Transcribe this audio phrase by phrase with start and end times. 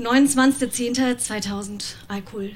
[0.00, 2.52] 29.10.2000, Alkohol.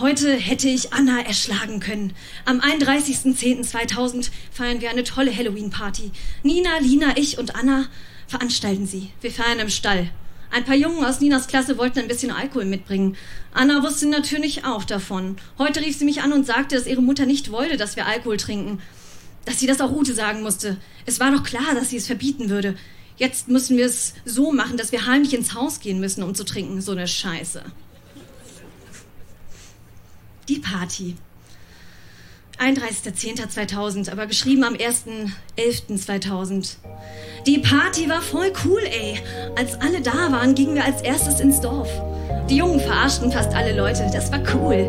[0.00, 2.14] Heute hätte ich Anna erschlagen können.
[2.46, 6.12] Am 31.10.2000 feiern wir eine tolle Halloween-Party.
[6.42, 7.86] Nina, Lina, ich und Anna
[8.26, 9.10] veranstalten sie.
[9.20, 10.10] Wir feiern im Stall.
[10.50, 13.18] Ein paar Jungen aus Ninas Klasse wollten ein bisschen Alkohol mitbringen.
[13.52, 15.36] Anna wusste natürlich auch davon.
[15.58, 18.38] Heute rief sie mich an und sagte, dass ihre Mutter nicht wollte, dass wir Alkohol
[18.38, 18.80] trinken.
[19.44, 20.78] Dass sie das auch Ute sagen musste.
[21.04, 22.76] Es war doch klar, dass sie es verbieten würde.
[23.16, 26.44] Jetzt müssen wir es so machen, dass wir heimlich ins Haus gehen müssen, um zu
[26.44, 26.80] trinken.
[26.80, 27.62] So eine Scheiße.
[30.48, 31.16] Die Party.
[32.58, 36.76] 31.10.2000, aber geschrieben am 1.11.2000.
[37.46, 39.20] Die Party war voll cool, ey.
[39.56, 41.88] Als alle da waren, gingen wir als erstes ins Dorf.
[42.48, 44.08] Die Jungen verarschten fast alle Leute.
[44.12, 44.88] Das war cool.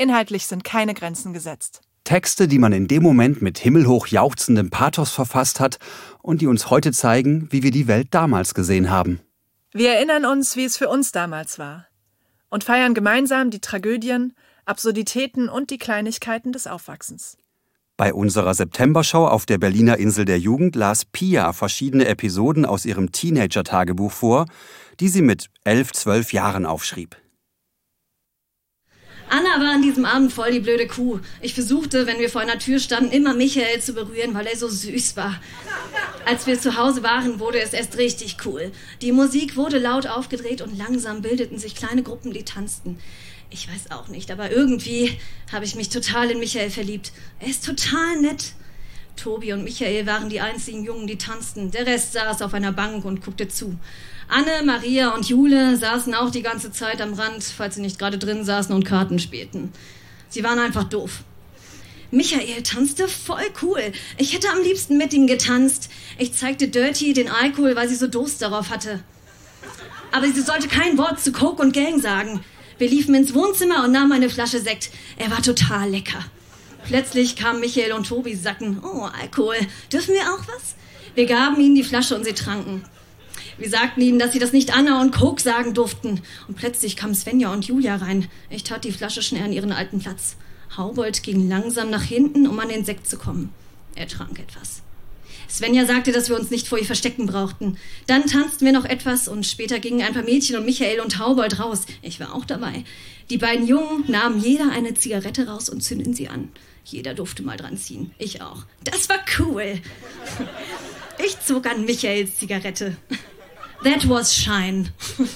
[0.00, 1.82] Inhaltlich sind keine Grenzen gesetzt.
[2.04, 5.78] Texte, die man in dem Moment mit himmelhoch jauchzendem Pathos verfasst hat
[6.22, 9.20] und die uns heute zeigen, wie wir die Welt damals gesehen haben.
[9.72, 11.86] Wir erinnern uns, wie es für uns damals war
[12.48, 14.34] und feiern gemeinsam die Tragödien,
[14.64, 17.36] Absurditäten und die Kleinigkeiten des Aufwachsens.
[17.98, 23.12] Bei unserer Septembershow auf der Berliner Insel der Jugend las Pia verschiedene Episoden aus ihrem
[23.12, 24.46] Teenager-Tagebuch vor,
[24.98, 27.16] die sie mit elf, zwölf Jahren aufschrieb.
[29.30, 31.20] Anna war an diesem Abend voll die blöde Kuh.
[31.40, 34.68] Ich versuchte, wenn wir vor einer Tür standen, immer Michael zu berühren, weil er so
[34.68, 35.40] süß war.
[36.26, 38.72] Als wir zu Hause waren, wurde es erst richtig cool.
[39.02, 42.98] Die Musik wurde laut aufgedreht und langsam bildeten sich kleine Gruppen, die tanzten.
[43.50, 45.16] Ich weiß auch nicht, aber irgendwie
[45.52, 47.12] habe ich mich total in Michael verliebt.
[47.38, 48.54] Er ist total nett.
[49.14, 51.70] Tobi und Michael waren die einzigen Jungen, die tanzten.
[51.70, 53.78] Der Rest saß auf einer Bank und guckte zu.
[54.30, 58.16] Anne, Maria und Jule saßen auch die ganze Zeit am Rand, falls sie nicht gerade
[58.16, 59.72] drin saßen und Karten spielten.
[60.28, 61.24] Sie waren einfach doof.
[62.12, 63.92] Michael tanzte voll cool.
[64.18, 65.90] Ich hätte am liebsten mit ihm getanzt.
[66.16, 69.00] Ich zeigte Dirty den Alkohol, weil sie so Durst darauf hatte.
[70.12, 72.44] Aber sie sollte kein Wort zu Coke und Gang sagen.
[72.78, 74.90] Wir liefen ins Wohnzimmer und nahmen eine Flasche Sekt.
[75.16, 76.24] Er war total lecker.
[76.84, 79.56] Plötzlich kamen Michael und Tobi, sagten, oh, Alkohol,
[79.92, 80.76] dürfen wir auch was?
[81.16, 82.84] Wir gaben ihnen die Flasche und sie tranken.
[83.60, 86.22] Wir sagten ihnen, dass sie das nicht Anna und Coke sagen durften.
[86.48, 88.26] Und plötzlich kamen Svenja und Julia rein.
[88.48, 90.36] Ich tat die Flasche schnell an ihren alten Platz.
[90.78, 93.52] Haubold ging langsam nach hinten, um an den Sekt zu kommen.
[93.96, 94.80] Er trank etwas.
[95.46, 97.76] Svenja sagte, dass wir uns nicht vor ihr verstecken brauchten.
[98.06, 101.60] Dann tanzten wir noch etwas und später gingen ein paar Mädchen und Michael und Haubold
[101.60, 101.84] raus.
[102.00, 102.84] Ich war auch dabei.
[103.28, 106.48] Die beiden Jungen nahmen jeder eine Zigarette raus und zündeten sie an.
[106.86, 108.12] Jeder durfte mal dran ziehen.
[108.16, 108.64] Ich auch.
[108.84, 109.80] Das war cool.
[111.22, 112.96] Ich zog an Michaels Zigarette.
[113.82, 114.92] That was Shine.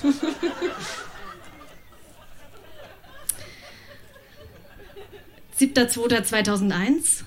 [5.57, 7.25] Siebter, zweiter 2001.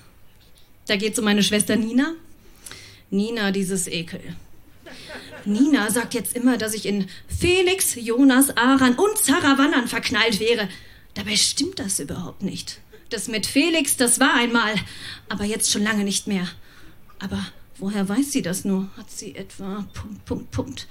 [0.86, 2.14] Da geht es um meine Schwester Nina.
[3.10, 4.20] Nina, dieses Ekel.
[5.44, 10.68] Nina sagt jetzt immer, dass ich in Felix, Jonas, Aran und Sarah Wannern verknallt wäre.
[11.14, 12.80] Dabei stimmt das überhaupt nicht.
[13.10, 14.74] Das mit Felix, das war einmal,
[15.28, 16.46] aber jetzt schon lange nicht mehr.
[17.18, 17.44] Aber
[17.78, 18.88] woher weiß sie das nur?
[18.96, 20.86] Hat sie etwa Punkt, Punkt, Punkt.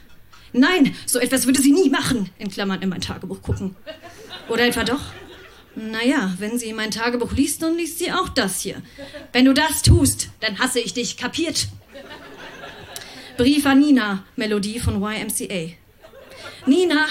[0.58, 3.76] Nein, so etwas würde sie nie machen, in Klammern in mein Tagebuch gucken.
[4.50, 5.02] Oder etwa doch?
[5.76, 8.82] Naja, wenn sie mein Tagebuch liest, dann liest sie auch das hier.
[9.32, 11.68] Wenn du das tust, dann hasse ich dich, kapiert?
[13.38, 15.74] Brief an Nina, Melodie von YMCA.
[16.66, 17.08] Nina,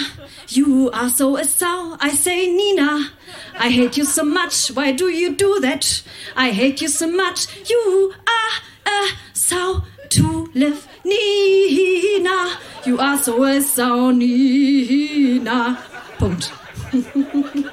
[0.49, 1.97] you are so a sow.
[2.01, 3.11] I say, Nina,
[3.59, 4.71] I hate you so much.
[4.75, 6.03] Why do you do that?
[6.37, 7.47] I hate you so much.
[7.71, 10.89] You are a sow to live.
[11.07, 15.79] Nina, you are so a sow, Nina.
[16.19, 16.53] Punkt.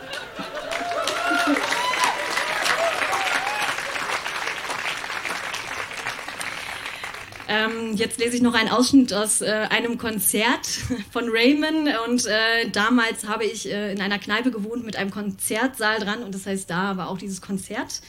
[7.46, 10.66] Ähm, jetzt lese ich noch einen Ausschnitt aus äh, einem Konzert
[11.12, 11.90] von Raymond.
[12.08, 16.24] Und äh, damals habe ich äh, in einer Kneipe gewohnt mit einem Konzertsaal dran.
[16.24, 18.02] Und das heißt, da war auch dieses Konzert.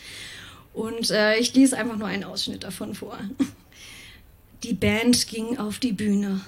[0.73, 3.19] Und äh, ich lese einfach nur einen Ausschnitt davon vor.
[4.65, 6.41] Die Band ging auf die Bühne.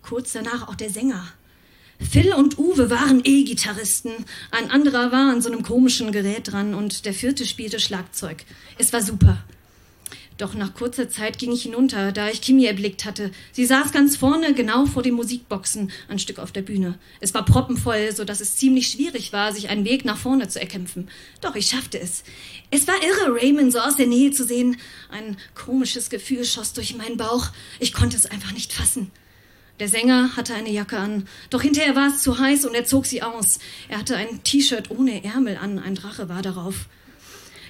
[0.00, 1.26] Kurz danach auch der Sänger.
[1.98, 4.12] Phil und Uwe waren E-Gitarristen.
[4.52, 8.44] Ein anderer war an so einem komischen Gerät dran und der vierte spielte Schlagzeug.
[8.78, 9.42] Es war super.
[10.38, 13.30] Doch nach kurzer Zeit ging ich hinunter, da ich Kimi erblickt hatte.
[13.52, 16.98] Sie saß ganz vorne, genau vor den Musikboxen, ein Stück auf der Bühne.
[17.20, 20.60] Es war proppenvoll, so dass es ziemlich schwierig war, sich einen Weg nach vorne zu
[20.60, 21.08] erkämpfen.
[21.40, 22.24] Doch ich schaffte es.
[22.70, 24.76] Es war irre, Raymond so aus der Nähe zu sehen.
[25.10, 27.48] Ein komisches Gefühl schoss durch meinen Bauch.
[27.78, 29.10] Ich konnte es einfach nicht fassen.
[29.80, 33.06] Der Sänger hatte eine Jacke an, doch hinterher war es zu heiß und er zog
[33.06, 33.58] sie aus.
[33.88, 36.86] Er hatte ein T-Shirt ohne Ärmel an, ein Drache war darauf.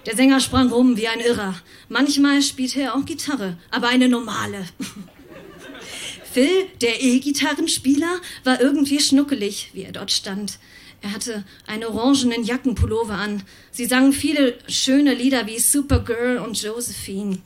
[0.06, 1.54] Der Sänger sprang rum wie ein Irrer.
[1.88, 4.66] Manchmal spielte er auch Gitarre, aber eine normale.
[6.32, 10.58] Phil, der E-Gitarrenspieler, war irgendwie schnuckelig, wie er dort stand.
[11.02, 13.42] Er hatte einen orangenen Jackenpullover an.
[13.70, 17.38] Sie sangen viele schöne Lieder wie Supergirl und Josephine.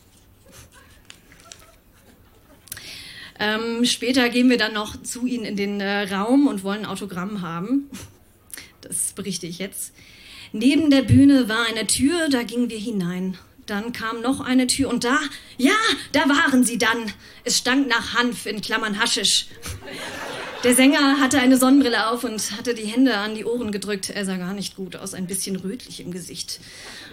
[3.39, 7.43] Ähm, später gehen wir dann noch zu ihnen in den äh, Raum und wollen Autogramm
[7.43, 7.91] haben.
[8.81, 9.93] Das berichte ich jetzt.
[10.53, 13.37] Neben der Bühne war eine Tür, da gingen wir hinein.
[13.67, 15.19] Dann kam noch eine Tür und da,
[15.59, 15.75] ja,
[16.13, 17.13] da waren sie dann.
[17.45, 19.47] Es stank nach Hanf in Klammern Haschisch.
[20.63, 24.11] Der Sänger hatte eine Sonnenbrille auf und hatte die Hände an die Ohren gedrückt.
[24.11, 26.61] Er sah gar nicht gut aus, ein bisschen rötlich im Gesicht.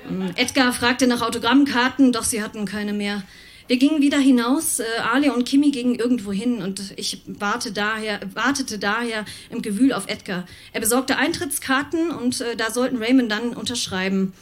[0.10, 3.24] Ähm, Edgar fragte nach Autogrammkarten, doch sie hatten keine mehr.
[3.74, 8.20] Wir gingen wieder hinaus, äh, Ali und Kimi gingen irgendwo hin und ich warte daher,
[8.36, 10.46] wartete daher im Gewühl auf Edgar.
[10.74, 14.34] Er besorgte Eintrittskarten und äh, da sollten Raymond dann unterschreiben.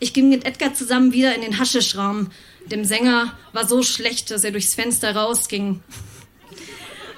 [0.00, 2.30] Ich ging mit Edgar zusammen wieder in den Haschischraum.
[2.64, 5.82] Dem Sänger war so schlecht, dass er durchs Fenster rausging.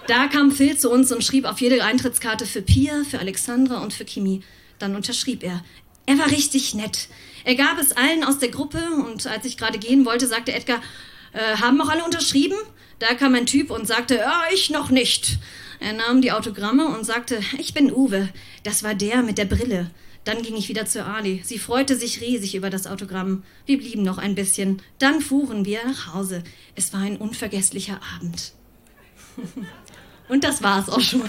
[0.08, 3.92] Da kam Phil zu uns und schrieb auf jede Eintrittskarte für Pia, für Alexandra und
[3.92, 4.40] für Kimi.
[4.80, 5.64] Dann unterschrieb er.
[6.06, 7.06] Er war richtig nett.
[7.44, 10.82] Er gab es allen aus der Gruppe und als ich gerade gehen wollte, sagte Edgar,
[11.34, 12.56] äh, haben auch alle unterschrieben?
[12.98, 15.38] Da kam ein Typ und sagte, ja, ich noch nicht.
[15.80, 18.28] Er nahm die Autogramme und sagte, ich bin Uwe.
[18.62, 19.90] Das war der mit der Brille.
[20.24, 21.42] Dann ging ich wieder zu Ali.
[21.44, 23.42] Sie freute sich riesig über das Autogramm.
[23.66, 24.80] Wir blieben noch ein bisschen.
[24.98, 26.42] Dann fuhren wir nach Hause.
[26.74, 28.52] Es war ein unvergesslicher Abend.
[30.28, 31.28] und das war's auch schon.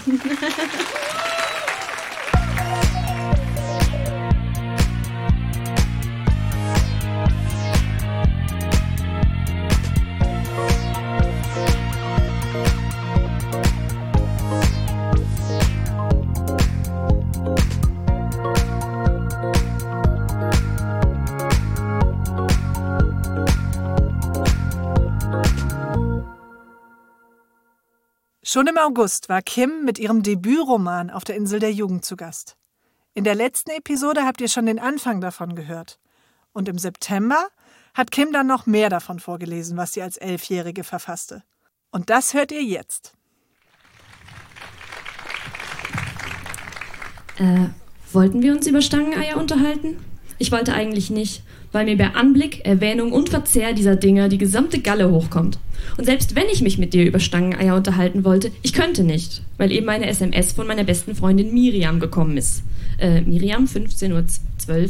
[28.56, 32.56] Schon im August war Kim mit ihrem Debütroman auf der Insel der Jugend zu Gast.
[33.12, 35.98] In der letzten Episode habt ihr schon den Anfang davon gehört.
[36.54, 37.48] Und im September
[37.92, 41.42] hat Kim dann noch mehr davon vorgelesen, was sie als Elfjährige verfasste.
[41.90, 43.12] Und das hört ihr jetzt.
[47.36, 47.66] Äh,
[48.10, 49.98] wollten wir uns über Stangeneier unterhalten?
[50.38, 51.42] Ich wollte eigentlich nicht,
[51.72, 55.58] weil mir bei Anblick, Erwähnung und Verzehr dieser Dinge die gesamte Galle hochkommt.
[55.96, 59.72] Und selbst wenn ich mich mit dir über Stangeneier unterhalten wollte, ich könnte nicht, weil
[59.72, 62.62] eben eine SMS von meiner besten Freundin Miriam gekommen ist.
[62.98, 64.88] Äh, Miriam, 15.12 Uhr.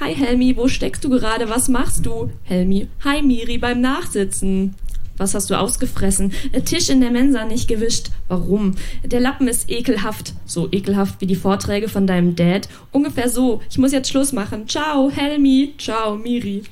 [0.00, 1.48] Hi Helmi, wo steckst du gerade?
[1.48, 2.30] Was machst du?
[2.44, 4.74] Helmi, hi Miri beim Nachsitzen.
[5.16, 6.32] Was hast du ausgefressen?
[6.64, 8.10] Tisch in der Mensa nicht gewischt.
[8.28, 8.74] Warum?
[9.04, 10.32] Der Lappen ist ekelhaft.
[10.44, 12.68] So ekelhaft wie die Vorträge von deinem Dad.
[12.90, 13.62] Ungefähr so.
[13.70, 14.68] Ich muss jetzt Schluss machen.
[14.68, 15.74] Ciao, Helmi.
[15.78, 16.62] Ciao, Miri.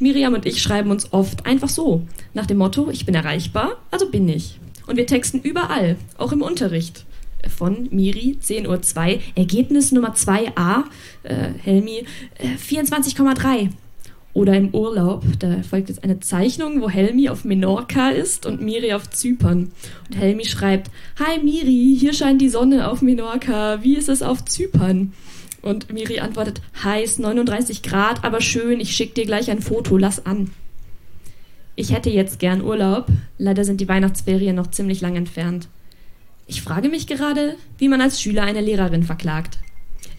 [0.00, 2.06] Miriam und ich schreiben uns oft einfach so.
[2.34, 4.60] Nach dem Motto, ich bin erreichbar, also bin ich.
[4.86, 7.04] Und wir texten überall, auch im Unterricht.
[7.56, 10.84] Von Miri, 10.02 Uhr, Ergebnis Nummer 2a,
[11.24, 12.04] äh, Helmi,
[12.38, 13.70] äh, 24,3.
[14.34, 18.92] Oder im Urlaub, da folgt jetzt eine Zeichnung, wo Helmi auf Menorca ist und Miri
[18.92, 19.72] auf Zypern.
[20.08, 24.44] Und Helmi schreibt, Hi Miri, hier scheint die Sonne auf Menorca, wie ist es auf
[24.44, 25.12] Zypern?
[25.60, 30.24] Und Miri antwortet, heiß, 39 Grad, aber schön, ich schick dir gleich ein Foto, lass
[30.24, 30.50] an.
[31.74, 33.06] Ich hätte jetzt gern Urlaub,
[33.38, 35.68] leider sind die Weihnachtsferien noch ziemlich lang entfernt.
[36.46, 39.58] Ich frage mich gerade, wie man als Schüler eine Lehrerin verklagt.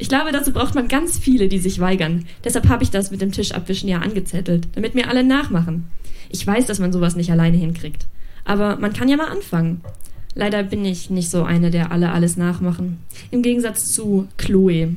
[0.01, 2.25] Ich glaube, dazu braucht man ganz viele, die sich weigern.
[2.45, 5.91] Deshalb habe ich das mit dem Tischabwischen ja angezettelt, damit mir alle nachmachen.
[6.29, 8.07] Ich weiß, dass man sowas nicht alleine hinkriegt.
[8.45, 9.81] Aber man kann ja mal anfangen.
[10.35, 12.99] Leider bin ich nicht so eine, der alle alles nachmachen.
[13.29, 14.95] Im Gegensatz zu Chloe.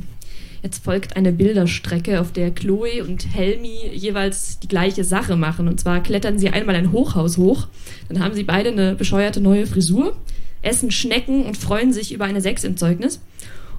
[0.62, 5.66] Jetzt folgt eine Bilderstrecke, auf der Chloe und Helmi jeweils die gleiche Sache machen.
[5.66, 7.66] Und zwar klettern sie einmal ein Hochhaus hoch,
[8.08, 10.16] dann haben sie beide eine bescheuerte neue Frisur,
[10.62, 13.20] essen Schnecken und freuen sich über eine Sechs im Zeugnis.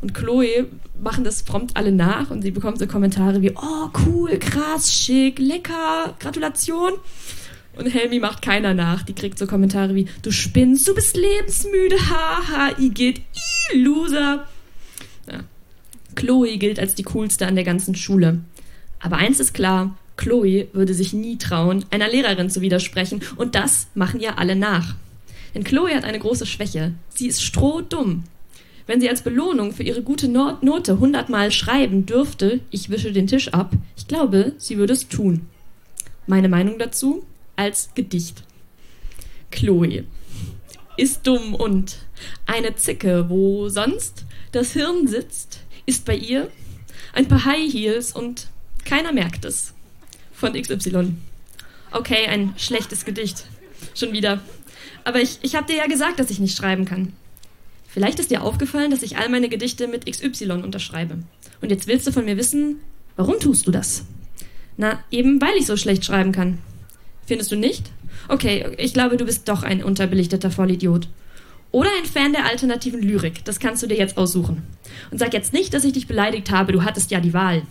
[0.03, 0.67] Und Chloe
[1.01, 5.39] machen das prompt alle nach und sie bekommt so Kommentare wie, oh cool, krass, schick,
[5.39, 6.91] lecker, Gratulation.
[7.77, 9.03] Und Helmi macht keiner nach.
[9.03, 13.19] Die kriegt so Kommentare wie, du spinnst, du bist lebensmüde, haha, Igitt,
[13.73, 14.45] i, Loser.
[15.31, 15.39] Ja.
[16.15, 18.41] Chloe gilt als die coolste an der ganzen Schule.
[18.99, 23.87] Aber eins ist klar, Chloe würde sich nie trauen, einer Lehrerin zu widersprechen, und das
[23.95, 24.95] machen ihr alle nach.
[25.55, 26.91] Denn Chloe hat eine große Schwäche.
[27.07, 28.25] Sie ist strohdumm.
[28.85, 33.49] Wenn sie als Belohnung für ihre gute Note hundertmal schreiben dürfte, ich wische den Tisch
[33.49, 35.47] ab, ich glaube, sie würde es tun.
[36.27, 37.25] Meine Meinung dazu
[37.55, 38.43] als Gedicht.
[39.51, 40.03] Chloe
[40.97, 41.97] ist dumm und
[42.45, 46.49] eine Zicke, wo sonst das Hirn sitzt, ist bei ihr
[47.13, 48.47] ein paar High Heels und
[48.85, 49.73] keiner merkt es.
[50.33, 51.15] Von XY.
[51.91, 53.45] Okay, ein schlechtes Gedicht.
[53.95, 54.41] Schon wieder.
[55.03, 57.13] Aber ich, ich habe dir ja gesagt, dass ich nicht schreiben kann.
[57.93, 61.19] Vielleicht ist dir aufgefallen, dass ich all meine Gedichte mit XY unterschreibe.
[61.61, 62.77] Und jetzt willst du von mir wissen,
[63.15, 64.03] warum tust du das?
[64.77, 66.57] Na, eben weil ich so schlecht schreiben kann.
[67.27, 67.91] Findest du nicht?
[68.29, 71.07] Okay, ich glaube, du bist doch ein unterbelichteter Vollidiot.
[71.69, 73.45] Oder ein Fan der alternativen Lyrik.
[73.45, 74.63] Das kannst du dir jetzt aussuchen.
[75.11, 77.61] Und sag jetzt nicht, dass ich dich beleidigt habe, du hattest ja die Wahl.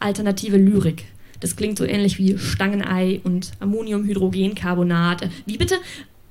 [0.00, 1.04] Alternative Lyrik.
[1.38, 5.30] Das klingt so ähnlich wie Stangenei und Ammoniumhydrogencarbonat.
[5.46, 5.76] Wie bitte?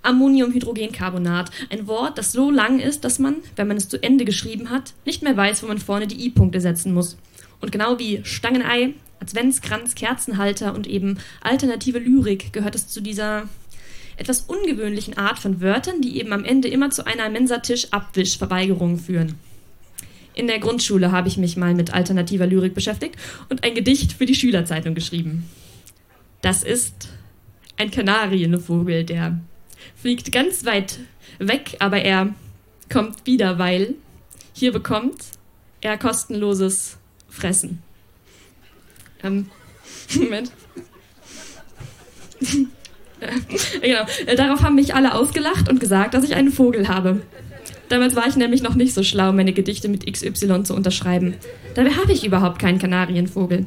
[0.08, 1.52] Ammoniumhydrogencarbonat.
[1.70, 4.94] Ein Wort, das so lang ist, dass man, wenn man es zu Ende geschrieben hat,
[5.06, 7.18] nicht mehr weiß, wo man vorne die I-Punkte setzen muss.
[7.60, 13.44] Und genau wie Stangenei, Adventskranz, Kerzenhalter und eben alternative Lyrik gehört es zu dieser
[14.16, 19.36] etwas ungewöhnlichen Art von Wörtern, die eben am Ende immer zu einer Mensatisch-Abwischverweigerung führen.
[20.34, 23.16] In der Grundschule habe ich mich mal mit alternativer Lyrik beschäftigt
[23.50, 25.50] und ein Gedicht für die Schülerzeitung geschrieben.
[26.42, 27.10] Das ist
[27.78, 29.40] ein Kanarienvogel, der
[29.96, 31.00] fliegt ganz weit
[31.40, 32.34] weg, aber er
[32.92, 33.96] kommt wieder, weil
[34.54, 35.24] hier bekommt
[35.82, 36.98] er kostenloses
[37.30, 37.82] Fressen.
[39.24, 39.50] Ähm,
[40.16, 40.52] Moment.
[43.82, 44.06] genau.
[44.26, 47.22] Äh, darauf haben mich alle ausgelacht und gesagt, dass ich einen Vogel habe.
[47.90, 51.36] Damals war ich nämlich noch nicht so schlau, meine Gedichte mit XY zu unterschreiben.
[51.74, 53.66] Dabei habe ich überhaupt keinen Kanarienvogel.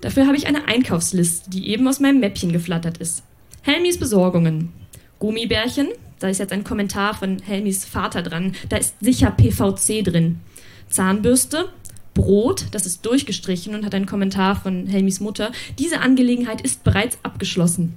[0.00, 3.22] Dafür habe ich eine Einkaufsliste, die eben aus meinem Mäppchen geflattert ist.
[3.62, 4.72] Helmis Besorgungen.
[5.18, 10.40] Gummibärchen, da ist jetzt ein Kommentar von Helmis Vater dran, da ist sicher PVC drin.
[10.88, 11.68] Zahnbürste,
[12.14, 15.52] Brot, das ist durchgestrichen und hat einen Kommentar von Helmis Mutter.
[15.78, 17.94] Diese Angelegenheit ist bereits abgeschlossen.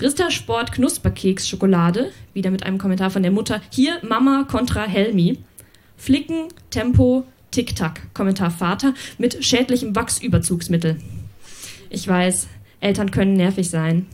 [0.00, 3.60] Rittersport Knusperkeks Schokolade, wieder mit einem Kommentar von der Mutter.
[3.70, 5.38] Hier Mama kontra Helmi.
[5.96, 10.96] Flicken, Tempo, Tic-Tac, Kommentar Vater, mit schädlichem Wachsüberzugsmittel.
[11.90, 12.46] Ich weiß,
[12.80, 14.06] Eltern können nervig sein.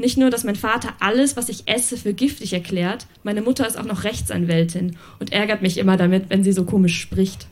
[0.00, 3.78] Nicht nur, dass mein Vater alles, was ich esse, für giftig erklärt, meine Mutter ist
[3.78, 7.48] auch noch Rechtsanwältin und ärgert mich immer damit, wenn sie so komisch spricht.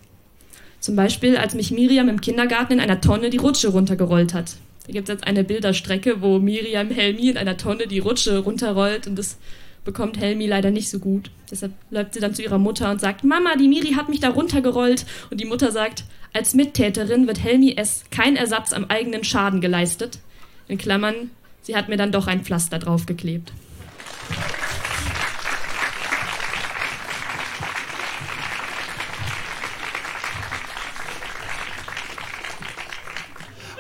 [0.81, 4.57] Zum Beispiel, als mich Miriam im Kindergarten in einer Tonne die Rutsche runtergerollt hat.
[4.87, 9.07] Da gibt es jetzt eine Bilderstrecke, wo Miriam Helmi in einer Tonne die Rutsche runterrollt
[9.07, 9.37] und das
[9.85, 11.31] bekommt Helmi leider nicht so gut.
[11.51, 14.31] Deshalb läuft sie dann zu ihrer Mutter und sagt, Mama, die Miri hat mich da
[14.31, 15.05] runtergerollt.
[15.31, 20.21] Und die Mutter sagt, als Mittäterin wird Helmi es kein Ersatz am eigenen Schaden geleistet.
[20.67, 21.31] In Klammern,
[21.63, 23.53] sie hat mir dann doch ein Pflaster draufgeklebt.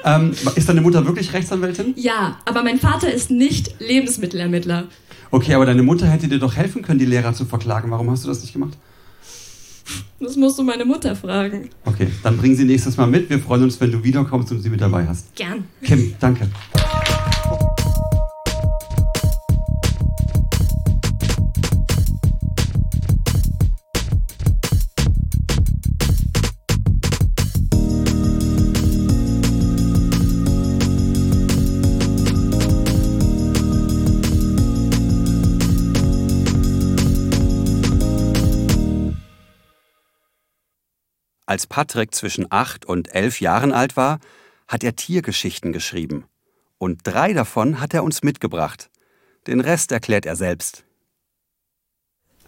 [0.04, 1.92] Ähm, ist deine Mutter wirklich Rechtsanwältin?
[1.96, 4.84] Ja, aber mein Vater ist nicht Lebensmittelermittler.
[5.30, 7.90] Okay, aber deine Mutter hätte dir doch helfen können, die Lehrer zu verklagen.
[7.90, 8.78] Warum hast du das nicht gemacht?
[10.20, 11.70] Das musst du meine Mutter fragen.
[11.84, 13.28] Okay, dann bring sie nächstes Mal mit.
[13.30, 15.34] Wir freuen uns, wenn du wiederkommst und sie mit dabei hast.
[15.34, 15.64] Gern.
[15.82, 16.48] Kim, danke.
[41.48, 44.20] Als Patrick zwischen acht und elf Jahren alt war,
[44.68, 46.24] hat er Tiergeschichten geschrieben.
[46.76, 48.90] Und drei davon hat er uns mitgebracht.
[49.46, 50.84] Den Rest erklärt er selbst.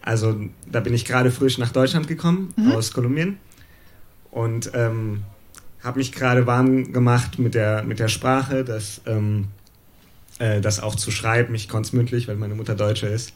[0.02, 0.38] Also,
[0.70, 2.72] da bin ich gerade frisch nach Deutschland gekommen, mhm.
[2.72, 3.38] aus Kolumbien.
[4.30, 5.22] Und ähm,
[5.82, 9.48] habe mich gerade warm gemacht mit der, mit der Sprache, das, ähm,
[10.38, 11.54] äh, das auch zu schreiben.
[11.54, 13.32] Ich konnte es mündlich, weil meine Mutter Deutsche ist.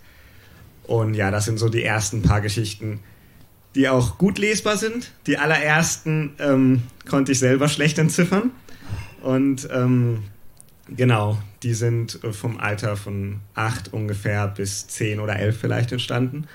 [0.83, 3.00] Und ja, das sind so die ersten paar Geschichten,
[3.75, 5.12] die auch gut lesbar sind.
[5.26, 8.50] Die allerersten ähm, konnte ich selber schlecht entziffern.
[9.21, 10.25] Und ähm,
[10.88, 16.47] genau, die sind äh, vom Alter von acht ungefähr bis zehn oder elf vielleicht entstanden.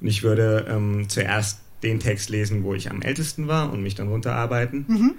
[0.00, 3.94] Und ich würde ähm, zuerst den Text lesen, wo ich am ältesten war und mich
[3.94, 4.84] dann runterarbeiten.
[4.88, 5.14] Mhm.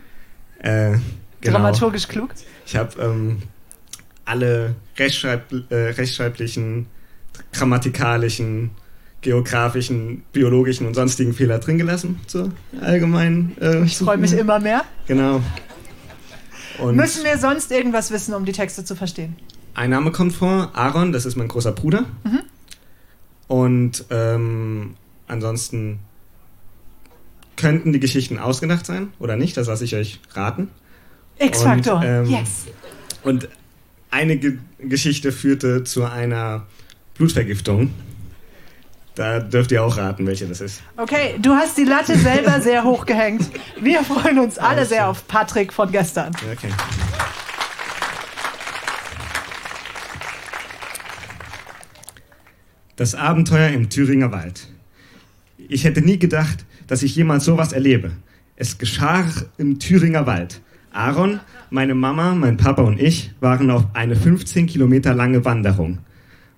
[0.60, 0.98] Äh,
[1.42, 1.58] genau.
[1.58, 2.34] Dramaturgisch klug.
[2.66, 3.42] Ich habe ähm,
[4.26, 6.88] alle rechtschreib äh, rechtschreiblichen,
[7.54, 8.72] grammatikalischen,
[9.22, 12.20] geografischen, biologischen und sonstigen Fehler drin gelassen.
[12.28, 13.56] Zur allgemeinen.
[13.60, 14.84] Äh, ich freue mich immer mehr.
[15.08, 15.42] Genau.
[16.80, 19.36] Und Müssen wir sonst irgendwas wissen, um die Texte zu verstehen?
[19.74, 22.06] Ein Name kommt vor, Aaron, das ist mein großer Bruder.
[22.24, 22.42] Mhm.
[23.48, 24.96] Und ähm,
[25.28, 26.00] ansonsten
[27.56, 30.70] könnten die Geschichten ausgedacht sein oder nicht, das lasse ich euch raten.
[31.40, 32.66] X-Faktor, ähm, yes.
[33.24, 33.50] Und
[34.10, 36.68] eine Ge Geschichte führte zu einer
[37.16, 37.92] Blutvergiftung.
[39.18, 40.84] Da dürft ihr auch raten, welche das ist.
[40.96, 43.50] Okay, du hast die Latte selber sehr hoch gehängt.
[43.82, 46.36] Wir freuen uns alle sehr auf Patrick von gestern.
[46.54, 46.70] Okay.
[52.96, 54.68] Das Abenteuer im Thüringer Wald.
[55.58, 58.12] Ich hätte nie gedacht, dass ich jemals sowas erlebe.
[58.56, 59.26] Es geschah
[59.58, 60.62] im Thüringer Wald.
[60.92, 61.40] Aaron,
[61.72, 65.98] meine Mama, mein Papa und ich waren auf eine 15 Kilometer lange Wanderung.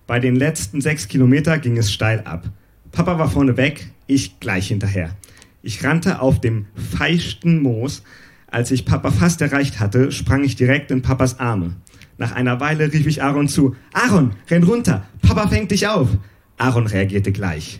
[0.09, 2.49] Bei den letzten sechs Kilometer ging es steil ab.
[2.91, 5.15] Papa war vorne weg, ich gleich hinterher.
[5.61, 8.01] Ich rannte auf dem feisten Moos.
[8.47, 11.75] Als ich Papa fast erreicht hatte, sprang ich direkt in Papas Arme.
[12.17, 16.09] Nach einer Weile rief ich Aaron zu, Aaron, renn runter, Papa fängt dich auf.
[16.57, 17.79] Aaron reagierte gleich.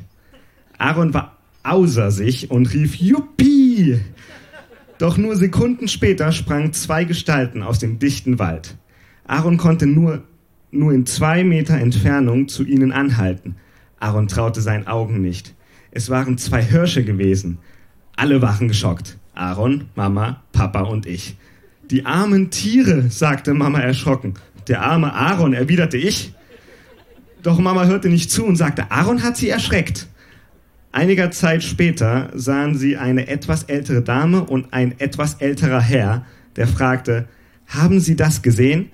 [0.77, 4.01] Aaron war außer sich und rief, Juppie!
[5.00, 8.77] Doch nur Sekunden später sprangen zwei Gestalten aus dem dichten Wald.
[9.25, 10.21] Aaron konnte nur,
[10.72, 13.56] nur in zwei Meter Entfernung zu ihnen anhalten.
[14.00, 15.56] Aaron traute seinen Augen nicht.
[15.92, 17.58] Es waren zwei Hirsche gewesen.
[18.16, 19.18] Alle waren geschockt.
[19.34, 21.38] Aaron, Mama, Papa und ich.
[21.90, 24.36] Die armen Tiere, sagte Mama erschrocken.
[24.68, 26.34] Der arme Aaron, erwiderte ich.
[27.42, 30.08] Doch Mama hörte nicht zu und sagte, Aaron hat sie erschreckt.
[30.92, 36.68] Einiger Zeit später sahen sie eine etwas ältere Dame und ein etwas älterer Herr, der
[36.68, 37.28] fragte,
[37.68, 38.90] haben Sie das gesehen?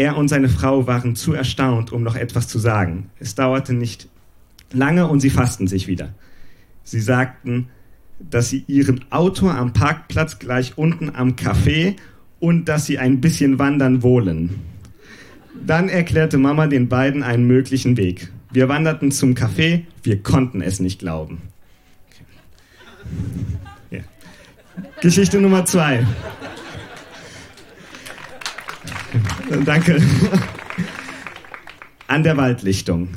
[0.00, 3.10] Er und seine Frau waren zu erstaunt, um noch etwas zu sagen.
[3.18, 4.08] Es dauerte nicht
[4.72, 6.14] lange und sie fassten sich wieder.
[6.84, 7.66] Sie sagten,
[8.18, 11.96] dass sie ihren Auto am Parkplatz gleich unten am Café
[12.38, 14.60] und dass sie ein bisschen wandern wollen.
[15.66, 18.32] Dann erklärte Mama den beiden einen möglichen Weg.
[18.50, 21.42] Wir wanderten zum Café, wir konnten es nicht glauben.
[23.90, 24.00] Ja.
[25.02, 26.06] Geschichte Nummer zwei.
[29.64, 30.00] Danke.
[32.06, 33.08] An der Waldlichtung.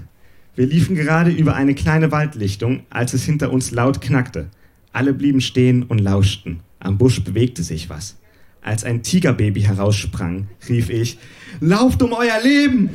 [0.56, 4.50] Wir liefen gerade über eine kleine Waldlichtung, als es hinter uns laut knackte.
[4.92, 6.60] Alle blieben stehen und lauschten.
[6.80, 8.18] Am Busch bewegte sich was.
[8.62, 11.18] Als ein Tigerbaby heraussprang, rief ich,
[11.60, 12.90] Lauft um euer Leben!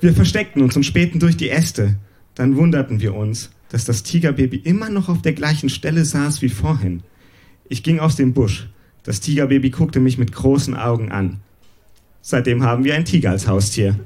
[0.00, 1.96] Wir versteckten uns und spähten durch die Äste.
[2.34, 6.48] Dann wunderten wir uns, dass das Tigerbaby immer noch auf der gleichen Stelle saß wie
[6.48, 7.02] vorhin.
[7.68, 8.68] Ich ging aus dem Busch.
[9.02, 11.40] Das Tigerbaby guckte mich mit großen Augen an.
[12.20, 13.98] Seitdem haben wir ein Tiger als Haustier.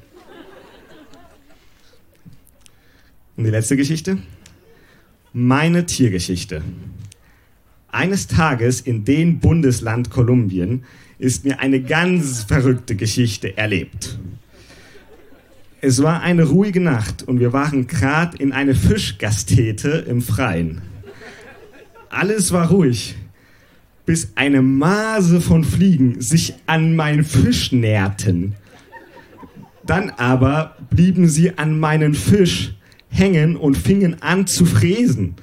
[3.37, 4.19] Und die letzte Geschichte?
[5.33, 6.63] Meine Tiergeschichte.
[7.89, 10.85] Eines Tages in dem Bundesland Kolumbien
[11.19, 14.19] ist mir eine ganz verrückte Geschichte erlebt.
[15.81, 20.83] Es war eine ruhige Nacht und wir waren gerade in eine Fischgastete im Freien.
[22.09, 23.17] Alles war ruhig,
[24.07, 28.55] bis eine Mase von Fliegen sich an meinen Fisch näherten.
[29.85, 32.75] Dann aber blieben sie an meinen Fisch
[33.09, 35.35] hängen und fingen an zu fräsen.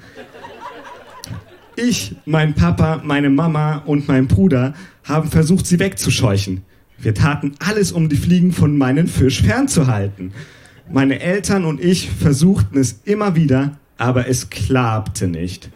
[1.76, 6.62] Ich, mein Papa, meine Mama und mein Bruder haben versucht, sie wegzuscheuchen.
[6.98, 10.32] Wir taten alles, um die Fliegen von meinem Fisch fernzuhalten.
[10.92, 15.70] Meine Eltern und ich versuchten es immer wieder, aber es klappte nicht.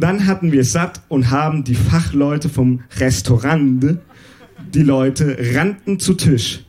[0.00, 3.98] Dann hatten wir es satt und haben die Fachleute vom Restaurant,
[4.74, 6.64] die Leute rannten zu Tisch.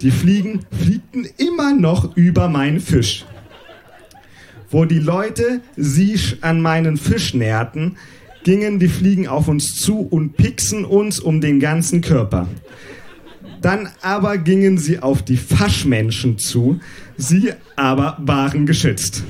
[0.00, 3.24] Die Fliegen fliegten immer noch über meinen Fisch
[4.74, 7.96] wo die Leute sich an meinen Fisch näherten,
[8.42, 12.48] gingen die Fliegen auf uns zu und pixen uns um den ganzen Körper.
[13.62, 16.80] Dann aber gingen sie auf die Faschmenschen zu,
[17.16, 19.22] sie aber waren geschützt.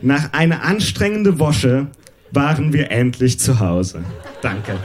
[0.00, 1.88] Nach einer anstrengenden Wosche
[2.32, 4.04] waren wir endlich zu Hause.
[4.42, 4.78] Danke.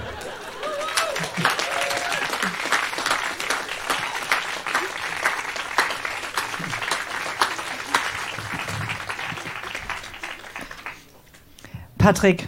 [11.98, 12.48] Patrick,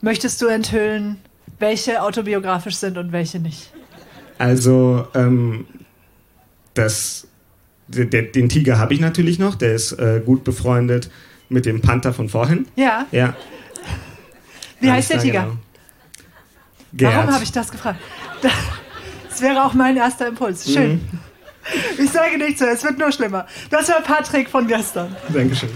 [0.00, 1.18] möchtest du enthüllen,
[1.58, 3.70] welche autobiografisch sind und welche nicht?
[4.38, 5.66] Also, ähm,
[6.72, 7.26] das,
[7.88, 11.10] den, Tiger habe ich natürlich noch, der ist äh, gut befreundet
[11.50, 12.66] mit dem Panther von vorhin.
[12.76, 13.04] Ja.
[13.12, 13.36] Ja.
[14.80, 15.56] Wie heißt der Tiger?
[16.92, 17.10] Genau.
[17.12, 18.00] Warum habe ich das gefragt?
[18.42, 20.70] Das wäre auch mein erster Impuls.
[20.70, 20.92] Schön.
[20.92, 21.18] Mhm.
[21.98, 23.46] Ich sage nichts mehr, es wird nur schlimmer.
[23.70, 25.14] Das war Patrick von gestern.
[25.28, 25.70] Dankeschön.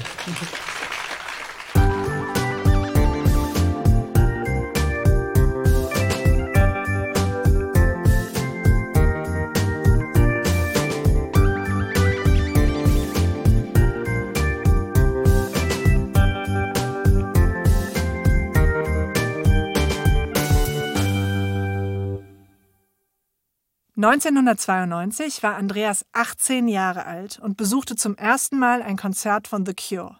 [24.04, 29.72] 1992 war Andreas 18 Jahre alt und besuchte zum ersten Mal ein Konzert von The
[29.72, 30.18] Cure.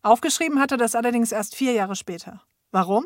[0.00, 2.40] Aufgeschrieben hatte das allerdings erst vier Jahre später.
[2.70, 3.04] Warum?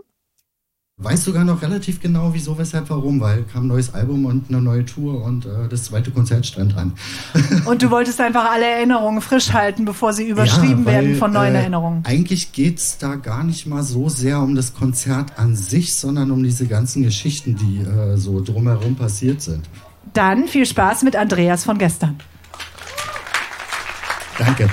[1.03, 4.61] Weiß sogar noch relativ genau, wieso, weshalb, warum, weil kam ein neues Album und eine
[4.61, 6.93] neue Tour und äh, das zweite Konzert stand an.
[7.65, 11.33] und du wolltest einfach alle Erinnerungen frisch halten, bevor sie überschrieben ja, weil, werden von
[11.33, 12.05] neuen äh, Erinnerungen.
[12.05, 16.31] Eigentlich geht es da gar nicht mal so sehr um das Konzert an sich, sondern
[16.31, 19.71] um diese ganzen Geschichten, die äh, so drumherum passiert sind.
[20.13, 22.19] Dann viel Spaß mit Andreas von gestern.
[24.39, 24.69] Danke.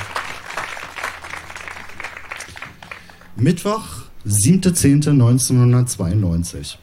[3.37, 3.96] Mittwoch,
[4.27, 6.75] 7.10.1992.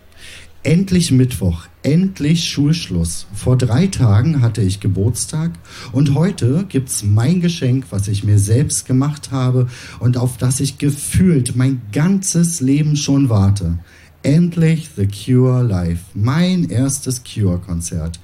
[0.62, 3.26] Endlich Mittwoch, endlich Schulschluss.
[3.34, 5.50] Vor drei Tagen hatte ich Geburtstag
[5.92, 9.66] und heute gibt's mein Geschenk, was ich mir selbst gemacht habe
[10.00, 13.76] und auf das ich gefühlt mein ganzes Leben schon warte.
[14.24, 18.18] Endlich The Cure Live, mein erstes Cure-Konzert.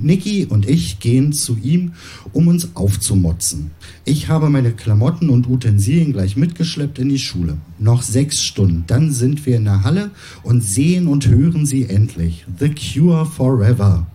[0.00, 1.94] Niki und ich gehen zu ihm,
[2.32, 3.72] um uns aufzumotzen.
[4.04, 7.56] Ich habe meine Klamotten und Utensilien gleich mitgeschleppt in die Schule.
[7.80, 10.12] Noch sechs Stunden, dann sind wir in der Halle
[10.44, 12.46] und sehen und hören sie endlich.
[12.60, 14.06] The Cure Forever.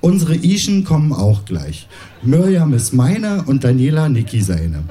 [0.00, 1.88] Unsere Ischen kommen auch gleich.
[2.22, 4.84] Mirjam ist meine und Daniela Niki seine.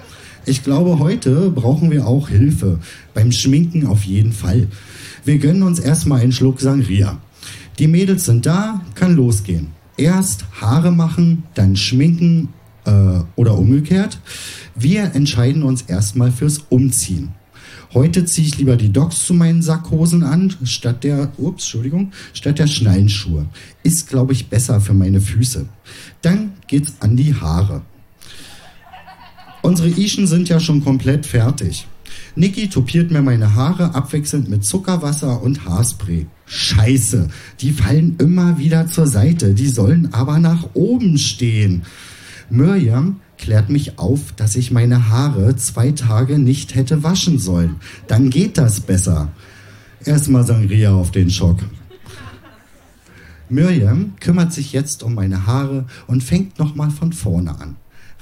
[0.46, 2.80] Ich glaube, heute brauchen wir auch Hilfe.
[3.14, 4.68] Beim Schminken auf jeden Fall.
[5.28, 7.18] Wir gönnen uns erstmal einen Schluck Sangria.
[7.80, 9.74] Die Mädels sind da, kann losgehen.
[9.98, 12.48] Erst Haare machen, dann schminken
[12.86, 14.20] äh, oder umgekehrt.
[14.74, 17.34] Wir entscheiden uns erstmal fürs Umziehen.
[17.94, 22.58] Heute ziehe ich lieber die Docks zu meinen Sackhosen an, statt der, ups, Entschuldigung, statt
[22.58, 23.48] der Schnallenschuhe.
[23.84, 25.68] Ist, glaube ich, besser für meine Füße.
[26.22, 27.82] Dann geht's an die Haare.
[29.62, 31.86] Unsere Ischen sind ja schon komplett fertig.
[32.36, 36.28] Niki tupiert mir meine Haare abwechselnd mit Zuckerwasser und Haarspray.
[36.46, 41.84] Scheiße, die fallen immer wieder zur Seite, die sollen aber nach oben stehen.
[42.50, 47.76] Mirjam klärt mich auf, dass ich meine Haare zwei Tage nicht hätte waschen sollen.
[48.08, 49.30] Dann geht das besser.
[50.06, 51.60] Erstmal Sangria auf den Schock.
[53.50, 57.76] Mirjam kümmert sich jetzt um meine Haare und fängt nochmal von vorne an.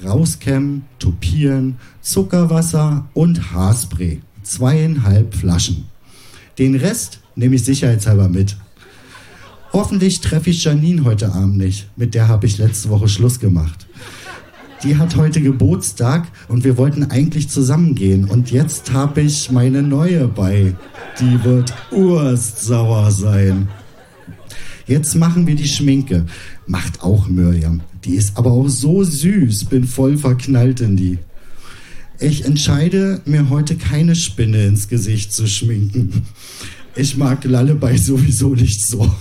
[0.03, 4.21] Rauskämmen, tupieren, Zuckerwasser und Haarspray.
[4.43, 5.86] Zweieinhalb Flaschen.
[6.58, 8.58] Den Rest nehme ich sicherheitshalber mit.
[9.73, 11.89] Hoffentlich treffe ich Janine heute Abend nicht.
[11.97, 13.88] Mit der habe ich letzte Woche Schluss gemacht.
[14.84, 18.25] Die hat heute Geburtstag und wir wollten eigentlich zusammengehen.
[18.25, 20.75] Und jetzt habe ich meine neue bei.
[21.19, 23.67] Die wird urstsauer sein.
[24.86, 26.25] Jetzt machen wir die Schminke.
[26.67, 27.81] Macht auch Miriam.
[28.05, 29.65] Die ist aber auch so süß.
[29.65, 31.17] Bin voll verknallt in die.
[32.19, 36.23] Ich entscheide, mir heute keine Spinne ins Gesicht zu schminken.
[36.95, 39.11] Ich mag Lullaby sowieso nicht so.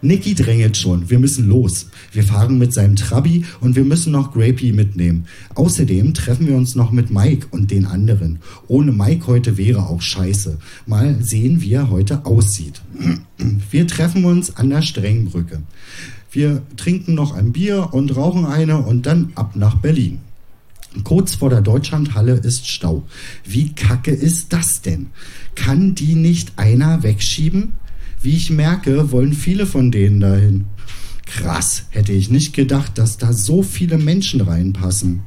[0.00, 1.10] Niki drängelt schon.
[1.10, 1.86] Wir müssen los.
[2.12, 5.26] Wir fahren mit seinem Trabi und wir müssen noch Grapey mitnehmen.
[5.54, 8.38] Außerdem treffen wir uns noch mit Mike und den anderen.
[8.68, 10.58] Ohne Mike heute wäre auch scheiße.
[10.86, 12.80] Mal sehen, wie er heute aussieht.
[13.70, 15.60] Wir treffen uns an der Strengbrücke.
[16.36, 20.18] Wir trinken noch ein Bier und rauchen eine und dann ab nach Berlin.
[21.02, 23.04] Kurz vor der Deutschlandhalle ist Stau.
[23.42, 25.06] Wie kacke ist das denn?
[25.54, 27.72] Kann die nicht einer wegschieben?
[28.20, 30.66] Wie ich merke, wollen viele von denen dahin.
[31.24, 35.22] Krass, hätte ich nicht gedacht, dass da so viele Menschen reinpassen.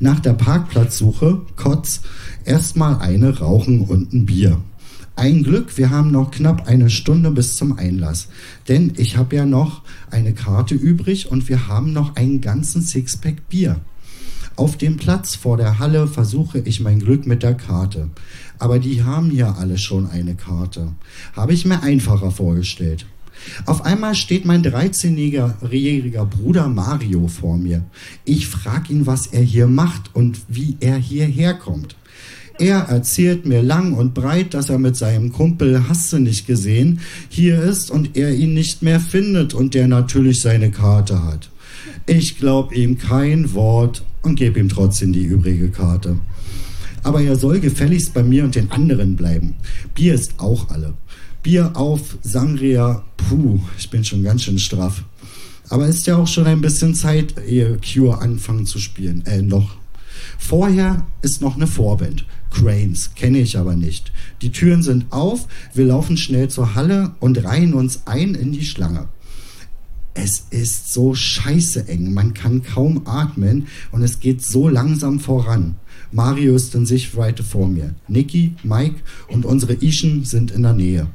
[0.00, 2.00] Nach der Parkplatzsuche, Kotz,
[2.46, 4.62] erstmal eine rauchen und ein Bier.
[5.16, 8.28] Ein Glück, wir haben noch knapp eine Stunde bis zum Einlass.
[8.68, 13.48] Denn ich habe ja noch eine Karte übrig und wir haben noch einen ganzen Sixpack
[13.48, 13.80] Bier.
[14.56, 18.10] Auf dem Platz vor der Halle versuche ich mein Glück mit der Karte.
[18.58, 20.92] Aber die haben ja alle schon eine Karte.
[21.34, 23.06] Habe ich mir einfacher vorgestellt.
[23.66, 27.84] Auf einmal steht mein 13-jähriger Bruder Mario vor mir.
[28.24, 31.96] Ich frage ihn, was er hier macht und wie er hierher kommt.
[32.58, 37.60] Er erzählt mir lang und breit, dass er mit seinem Kumpel Hasse nicht gesehen hier
[37.60, 41.50] ist und er ihn nicht mehr findet und der natürlich seine Karte hat.
[42.06, 46.18] Ich glaube ihm kein Wort und gebe ihm trotzdem die übrige Karte.
[47.02, 49.54] Aber er soll gefälligst bei mir und den anderen bleiben.
[49.94, 50.94] Bier ist auch alle.
[51.42, 55.02] Bier auf, Sangria, puh, ich bin schon ganz schön straff.
[55.68, 59.24] Aber ist ja auch schon ein bisschen Zeit, ehe Cure anfangen zu spielen.
[59.26, 59.76] Äh, noch.
[60.38, 62.24] Vorher ist noch eine Vorband.
[62.54, 64.12] Cranes, kenne ich aber nicht.
[64.40, 68.64] Die Türen sind auf, wir laufen schnell zur Halle und reihen uns ein in die
[68.64, 69.08] Schlange.
[70.14, 75.74] Es ist so scheiße eng, man kann kaum atmen und es geht so langsam voran.
[76.12, 77.94] Mario ist in Sichtweite vor mir.
[78.06, 81.08] Niki, Mike und unsere Ischen sind in der Nähe.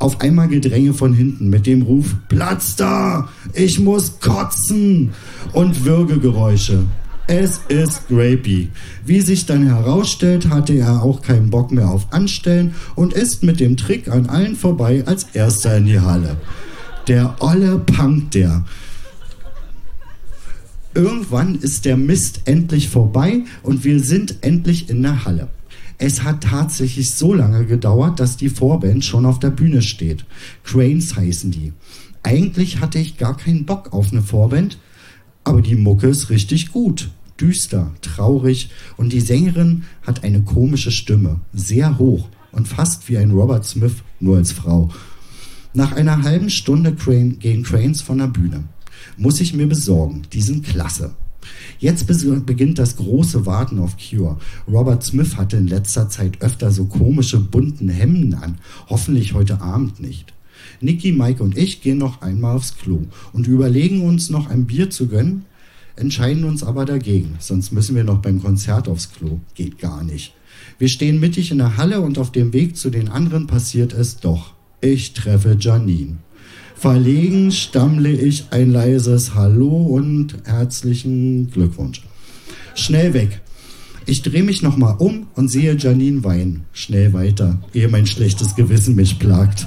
[0.00, 5.12] Auf einmal Gedränge von hinten mit dem Ruf Platz da, ich muss kotzen
[5.52, 6.84] und Würgegeräusche.
[7.28, 8.70] Es ist Grapey.
[9.04, 13.58] Wie sich dann herausstellt, hatte er auch keinen Bock mehr auf Anstellen und ist mit
[13.58, 16.36] dem Trick an allen vorbei als erster in die Halle.
[17.08, 18.64] Der olle Punk, der.
[20.94, 25.48] Irgendwann ist der Mist endlich vorbei und wir sind endlich in der Halle.
[25.98, 30.24] Es hat tatsächlich so lange gedauert, dass die Vorband schon auf der Bühne steht.
[30.62, 31.72] Cranes heißen die.
[32.22, 34.78] Eigentlich hatte ich gar keinen Bock auf eine Vorband,
[35.46, 37.10] aber die Mucke ist richtig gut.
[37.40, 43.30] Düster, traurig und die Sängerin hat eine komische Stimme, sehr hoch und fast wie ein
[43.30, 44.90] Robert Smith, nur als Frau.
[45.72, 48.64] Nach einer halben Stunde gehen Cranes von der Bühne.
[49.16, 51.14] Muss ich mir besorgen, die sind klasse.
[51.78, 54.38] Jetzt beginnt das große Warten auf Cure.
[54.66, 58.58] Robert Smith hatte in letzter Zeit öfter so komische bunten Hemden an.
[58.88, 60.35] Hoffentlich heute Abend nicht.
[60.80, 63.00] Nicky, Mike und ich gehen noch einmal aufs Klo
[63.32, 65.44] und überlegen uns noch ein Bier zu gönnen,
[65.96, 69.40] entscheiden uns aber dagegen, sonst müssen wir noch beim Konzert aufs Klo.
[69.54, 70.34] Geht gar nicht.
[70.78, 74.18] Wir stehen mittig in der Halle und auf dem Weg zu den anderen passiert es
[74.18, 74.52] doch.
[74.80, 76.18] Ich treffe Janine.
[76.74, 82.02] Verlegen stammle ich ein leises Hallo und herzlichen Glückwunsch.
[82.74, 83.40] Schnell weg.
[84.04, 86.64] Ich drehe mich nochmal um und sehe Janine weinen.
[86.72, 89.66] Schnell weiter, ehe mein schlechtes Gewissen mich plagt.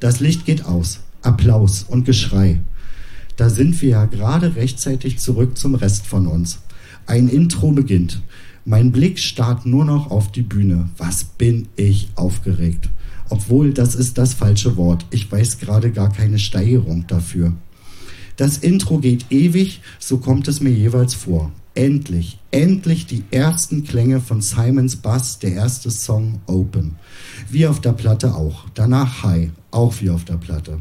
[0.00, 1.00] Das Licht geht aus.
[1.22, 2.60] Applaus und Geschrei.
[3.36, 6.60] Da sind wir ja gerade rechtzeitig zurück zum Rest von uns.
[7.06, 8.22] Ein Intro beginnt.
[8.64, 10.90] Mein Blick starrt nur noch auf die Bühne.
[10.96, 12.88] Was bin ich aufgeregt.
[13.28, 15.06] Obwohl, das ist das falsche Wort.
[15.10, 17.52] Ich weiß gerade gar keine Steigerung dafür.
[18.36, 21.52] Das Intro geht ewig, so kommt es mir jeweils vor.
[21.74, 26.96] Endlich, endlich die ersten Klänge von Simons Bass, der erste Song Open.
[27.48, 28.66] Wie auf der Platte auch.
[28.74, 30.80] Danach High, auch wie auf der Platte.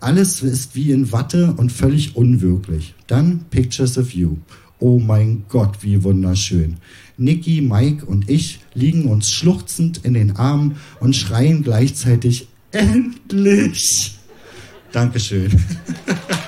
[0.00, 2.94] Alles ist wie in Watte und völlig unwirklich.
[3.06, 4.36] Dann Pictures of You.
[4.78, 6.76] Oh mein Gott, wie wunderschön.
[7.16, 14.18] Niki, Mike und ich liegen uns schluchzend in den Armen und schreien gleichzeitig Endlich!
[14.92, 15.50] Dankeschön.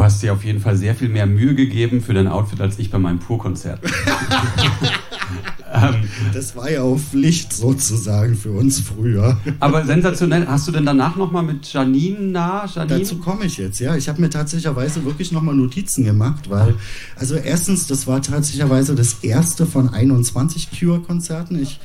[0.00, 2.78] Du hast dir auf jeden Fall sehr viel mehr Mühe gegeben für dein Outfit als
[2.78, 3.80] ich bei meinem Pur-Konzert.
[5.74, 9.38] ähm, das war ja auf Pflicht sozusagen für uns früher.
[9.60, 10.46] Aber sensationell.
[10.46, 12.64] Hast du denn danach nochmal mit Janine nah?
[12.64, 13.00] Janine?
[13.00, 13.94] Dazu komme ich jetzt, ja.
[13.94, 16.76] Ich habe mir tatsächlicherweise wirklich nochmal Notizen gemacht, weil,
[17.16, 21.60] also erstens, das war tatsächlicherweise das erste von 21 Cure-Konzerten.
[21.60, 21.78] Ich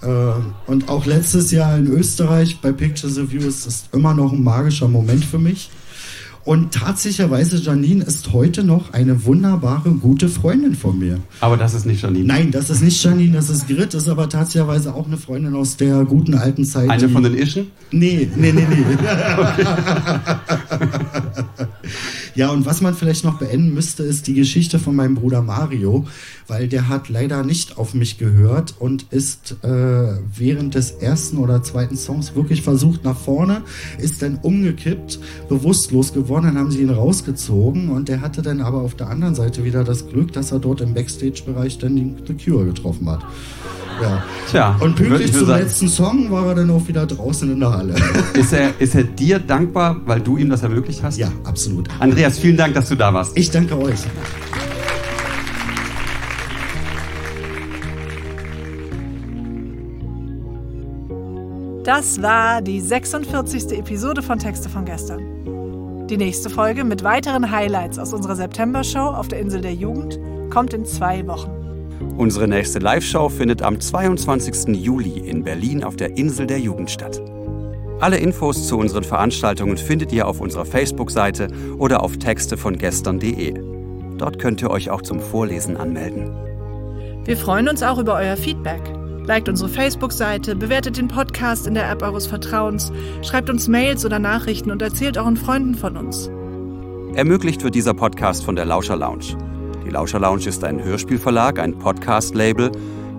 [0.00, 0.06] äh,
[0.66, 4.42] und auch letztes Jahr in Österreich bei Pictures of You ist das immer noch ein
[4.42, 5.68] magischer Moment für mich.
[6.44, 11.18] Und tatsächlicherweise, Janine ist heute noch eine wunderbare, gute Freundin von mir.
[11.40, 12.24] Aber das ist nicht Janine.
[12.24, 15.76] Nein, das ist nicht Janine, das ist Grit, ist aber tatsächlicherweise auch eine Freundin aus
[15.76, 16.88] der guten alten Zeit.
[16.88, 17.66] Eine von den Ischen?
[17.90, 18.76] Nee, nee, nee, nee.
[22.34, 26.06] Ja, und was man vielleicht noch beenden müsste, ist die Geschichte von meinem Bruder Mario,
[26.46, 29.68] weil der hat leider nicht auf mich gehört und ist äh,
[30.36, 33.62] während des ersten oder zweiten Songs wirklich versucht nach vorne,
[33.98, 38.78] ist dann umgekippt, bewusstlos geworden, dann haben sie ihn rausgezogen und der hatte dann aber
[38.82, 42.34] auf der anderen Seite wieder das Glück, dass er dort im Backstage-Bereich dann die The
[42.34, 43.24] Cure getroffen hat.
[44.00, 44.22] Ja.
[44.48, 47.72] Tja, und pünktlich zum sagen, letzten Song war er dann auch wieder draußen in der
[47.72, 47.94] Halle.
[48.34, 51.18] Ist er, ist er dir dankbar, weil du ihm das ermöglicht hast?
[51.18, 51.88] Ja, absolut.
[51.98, 53.36] Andreas, vielen Dank, dass du da warst.
[53.36, 53.98] Ich danke euch.
[61.84, 63.72] Das war die 46.
[63.72, 65.59] Episode von Texte von gestern.
[66.10, 70.18] Die nächste Folge mit weiteren Highlights aus unserer September-Show auf der Insel der Jugend
[70.50, 71.52] kommt in zwei Wochen.
[72.18, 74.74] Unsere nächste Live-Show findet am 22.
[74.74, 77.22] Juli in Berlin auf der Insel der Jugend statt.
[78.00, 81.46] Alle Infos zu unseren Veranstaltungen findet ihr auf unserer Facebook-Seite
[81.78, 83.54] oder auf textevongestern.de.
[84.18, 86.28] Dort könnt ihr euch auch zum Vorlesen anmelden.
[87.24, 88.99] Wir freuen uns auch über euer Feedback.
[89.30, 92.90] Liked unsere Facebook-Seite, bewertet den Podcast in der App eures Vertrauens,
[93.22, 96.28] schreibt uns Mails oder Nachrichten und erzählt euren Freunden von uns.
[97.14, 99.36] Ermöglicht wird dieser Podcast von der Lauscher Lounge.
[99.86, 102.72] Die Lauscher Lounge ist ein Hörspielverlag, ein Podcast-Label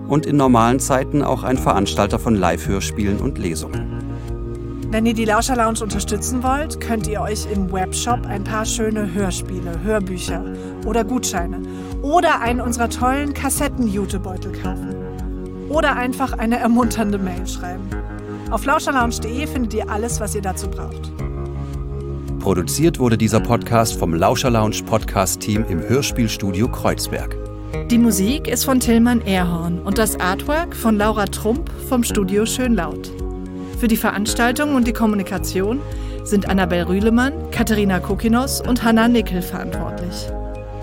[0.06, 4.90] und in normalen Zeiten auch ein Veranstalter von Live-Hörspielen und Lesungen.
[4.90, 9.14] Wenn ihr die Lauscher Lounge unterstützen wollt, könnt ihr euch im Webshop ein paar schöne
[9.14, 10.44] Hörspiele, Hörbücher
[10.84, 11.62] oder Gutscheine
[12.02, 14.91] oder einen unserer tollen Kassetten-Jutebeutel kaufen.
[15.72, 17.88] Oder einfach eine ermunternde Mail schreiben.
[18.50, 21.10] Auf lauscherlounge.de findet ihr alles, was ihr dazu braucht.
[22.40, 27.36] Produziert wurde dieser Podcast vom Lauscher Lounge Podcast Team im Hörspielstudio Kreuzberg.
[27.88, 33.10] Die Musik ist von Tillmann Erhorn und das Artwork von Laura Trump vom Studio Schönlaut.
[33.78, 35.80] Für die Veranstaltung und die Kommunikation
[36.24, 40.28] sind Annabel Rühlemann, Katharina Kokinos und Hanna Nickel verantwortlich.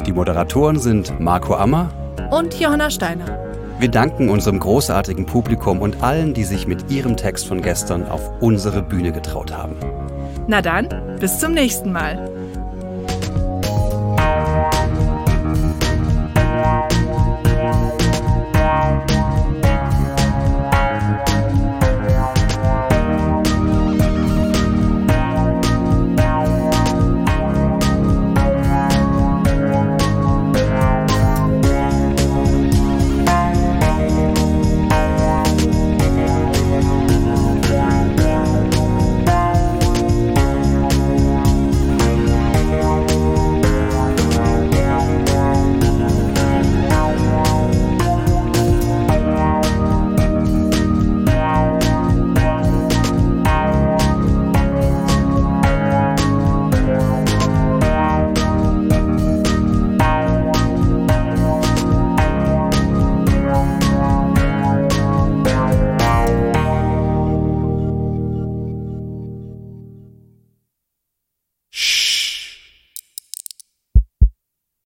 [0.06, 1.92] Die Moderatoren sind Marco Ammer
[2.32, 3.49] Und Johanna Steiner.
[3.80, 8.30] Wir danken unserem großartigen Publikum und allen, die sich mit ihrem Text von gestern auf
[8.42, 9.78] unsere Bühne getraut haben.
[10.48, 10.90] Na dann,
[11.22, 12.30] bis zum nächsten Mal.